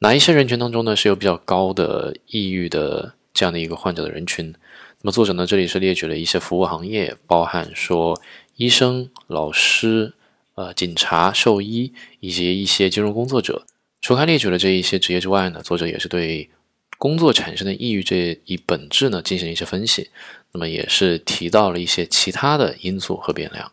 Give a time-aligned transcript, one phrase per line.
[0.00, 4.54] 哪一些人群当中呢是有比较高的抑郁的这样的一个患者的人群？
[5.00, 8.20] 那么作者呢这里是列举了一些服务行业，包含说
[8.56, 10.14] 医生、老师、
[10.54, 13.66] 呃警察、兽医以及一些金融工作者。
[14.00, 16.48] 除开列举了这一些职业之外呢，作者也是对
[16.96, 20.10] 工作产生的抑郁这一本质呢进行了一些分析。
[20.52, 23.72] 那么也是提到了一些其他的因素和变量。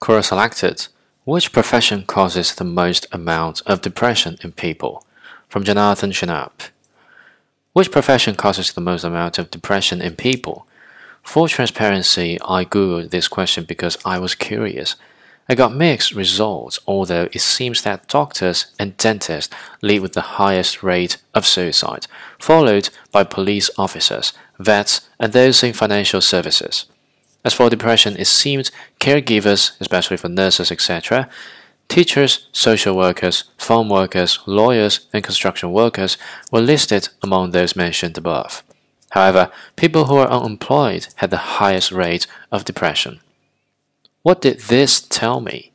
[0.00, 0.86] Core selected,
[1.24, 5.02] which profession causes the most amount of depression in people
[5.50, 6.70] from Jonathan Schnapp.
[7.72, 10.66] Which profession causes the most amount of depression in people?
[11.22, 14.94] For transparency, I googled this question because I was curious.
[15.48, 20.84] I got mixed results, although it seems that doctors and dentists lead with the highest
[20.84, 22.06] rate of suicide,
[22.38, 26.86] followed by police officers, vets, and those in financial services.
[27.44, 31.28] As for depression, it seems caregivers, especially for nurses, etc.,
[31.90, 36.16] teachers, social workers, farm workers, lawyers, and construction workers
[36.50, 38.62] were listed among those mentioned above.
[39.10, 43.20] However, people who are unemployed had the highest rate of depression.
[44.22, 45.72] What did this tell me?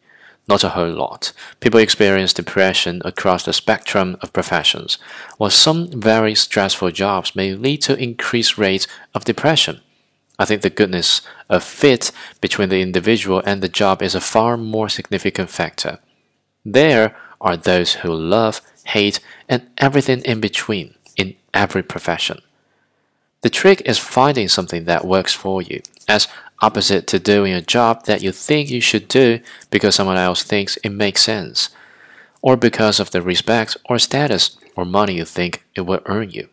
[0.48, 1.34] Not a whole lot.
[1.60, 4.98] People experience depression across the spectrum of professions,
[5.38, 9.82] while some very stressful jobs may lead to increased rates of depression.
[10.38, 14.56] I think the goodness of fit between the individual and the job is a far
[14.56, 16.00] more significant factor.
[16.66, 22.42] There are those who love, hate, and everything in between in every profession.
[23.42, 26.28] The trick is finding something that works for you, as
[26.62, 30.78] opposite to doing a job that you think you should do because someone else thinks
[30.78, 31.70] it makes sense,
[32.42, 36.50] or because of the respect or status or money you think it will earn you.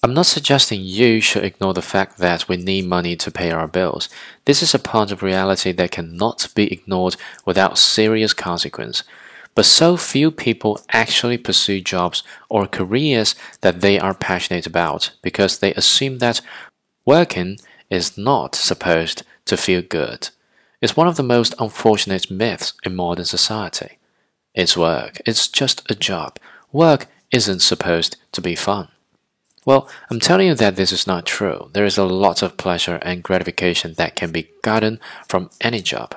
[0.00, 3.66] I'm not suggesting you should ignore the fact that we need money to pay our
[3.66, 4.08] bills.
[4.44, 9.02] This is a part of reality that cannot be ignored without serious consequence.
[9.56, 15.58] But so few people actually pursue jobs or careers that they are passionate about because
[15.58, 16.42] they assume that
[17.04, 17.58] working
[17.90, 20.28] is not supposed to feel good.
[20.80, 23.98] It's one of the most unfortunate myths in modern society.
[24.54, 26.38] It's work, it's just a job.
[26.70, 28.90] Work isn't supposed to be fun.
[29.68, 31.68] Well, I'm telling you that this is not true.
[31.74, 34.98] There is a lot of pleasure and gratification that can be gotten
[35.28, 36.16] from any job.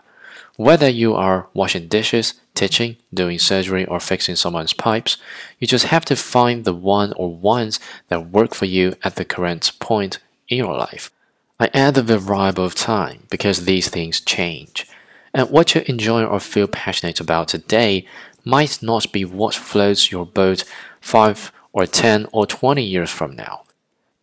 [0.56, 5.18] Whether you are washing dishes, teaching, doing surgery, or fixing someone's pipes,
[5.60, 9.26] you just have to find the one or ones that work for you at the
[9.26, 11.12] current point in your life.
[11.60, 14.88] I add the variable of time because these things change.
[15.34, 18.08] And what you enjoy or feel passionate about today
[18.46, 20.64] might not be what floats your boat
[21.02, 23.64] 5 or 10 or 20 years from now.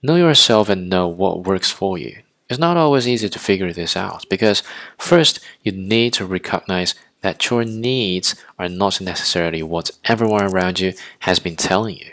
[0.03, 2.23] Know yourself and know what works for you.
[2.49, 4.63] It's not always easy to figure this out because
[4.97, 10.93] first you need to recognize that your needs are not necessarily what everyone around you
[11.21, 12.13] has been telling you.